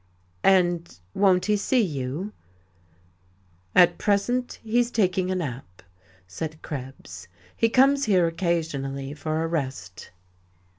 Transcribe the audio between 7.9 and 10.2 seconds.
here occasionally for a rest."